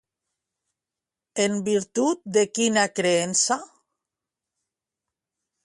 En 1.43 1.59
virtut 1.67 2.25
de 2.39 2.45
quina 2.59 2.87
creença? 3.01 3.59